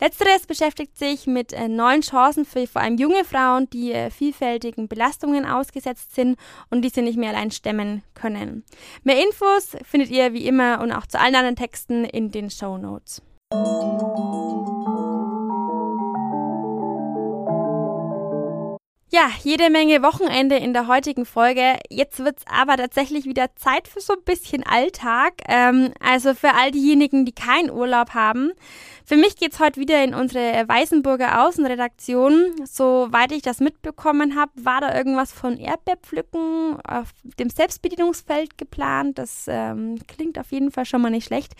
Letzteres 0.00 0.46
beschäftigt 0.46 0.98
sich 0.98 1.26
mit 1.26 1.52
äh, 1.52 1.68
neuen 1.68 2.02
Chancen 2.02 2.44
für 2.44 2.66
vor 2.66 2.82
allem 2.82 2.96
junge 2.96 3.24
Frauen, 3.24 3.68
die 3.70 3.92
äh, 3.92 4.10
vielfältigen 4.10 4.88
Belastungen 4.88 5.46
ausgesetzt 5.46 6.14
sind 6.14 6.38
und 6.70 6.82
diese 6.82 7.02
nicht 7.02 7.18
mehr 7.18 7.30
allein 7.30 7.50
stemmen 7.50 8.02
können. 8.14 8.64
Mehr 9.02 9.22
Infos 9.22 9.76
findet 9.84 10.10
ihr 10.10 10.32
wie 10.32 10.46
immer 10.46 10.80
und 10.80 10.92
auch 10.92 11.06
zu 11.06 11.18
allen 11.18 11.34
anderen 11.34 11.56
Texten 11.56 12.04
in 12.04 12.30
den 12.30 12.50
Show 12.50 12.76
Notes. 12.76 13.22
Ja, 19.10 19.30
jede 19.42 19.70
Menge 19.70 20.02
Wochenende 20.02 20.56
in 20.56 20.74
der 20.74 20.86
heutigen 20.86 21.24
Folge. 21.24 21.78
Jetzt 21.88 22.18
wird's 22.18 22.44
aber 22.46 22.76
tatsächlich 22.76 23.24
wieder 23.24 23.56
Zeit 23.56 23.88
für 23.88 24.02
so 24.02 24.12
ein 24.12 24.22
bisschen 24.22 24.64
Alltag. 24.64 25.32
Ähm, 25.48 25.92
also 25.98 26.34
für 26.34 26.54
all 26.54 26.70
diejenigen, 26.72 27.24
die 27.24 27.32
keinen 27.32 27.70
Urlaub 27.70 28.10
haben. 28.10 28.52
Für 29.06 29.16
mich 29.16 29.36
geht's 29.36 29.60
heute 29.60 29.80
wieder 29.80 30.04
in 30.04 30.14
unsere 30.14 30.68
Weißenburger 30.68 31.42
Außenredaktion. 31.42 32.66
Soweit 32.66 33.32
ich 33.32 33.40
das 33.40 33.60
mitbekommen 33.60 34.36
habe, 34.36 34.52
war 34.56 34.82
da 34.82 34.94
irgendwas 34.94 35.32
von 35.32 35.56
Erdbeerpflücken 35.56 36.78
auf 36.82 37.08
dem 37.40 37.48
Selbstbedienungsfeld 37.48 38.58
geplant. 38.58 39.18
Das 39.18 39.46
ähm, 39.48 39.98
klingt 40.06 40.38
auf 40.38 40.52
jeden 40.52 40.70
Fall 40.70 40.84
schon 40.84 41.00
mal 41.00 41.10
nicht 41.10 41.26
schlecht. 41.26 41.54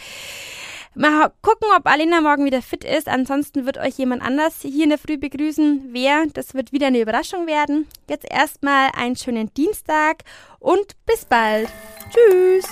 Mal 0.95 1.33
gucken, 1.43 1.69
ob 1.77 1.87
Alina 1.87 2.21
morgen 2.21 2.45
wieder 2.45 2.63
fit 2.63 2.85
ist. 2.85 3.09
Ansonsten 3.09 3.67
wird 3.67 3.79
euch 3.79 3.99
jemand 3.99 4.23
anders 4.23 4.63
hier 4.63 4.85
in 4.85 4.91
der 4.91 4.99
Früh 4.99 5.19
begrüßen. 5.19 5.91
Wer? 5.93 6.27
Das 6.33 6.55
wird 6.55 6.73
wieder 6.73 6.89
eine 6.89 7.01
Überraschung 7.01 7.47
werden. 7.47 7.87
Jetzt 8.09 8.27
erstmal 8.31 8.91
einen 8.97 9.17
schönen 9.17 9.53
Dienstag 9.55 10.25
und 10.59 10.97
bis 11.07 11.25
bald. 11.25 11.69
Tschüss. 12.11 12.67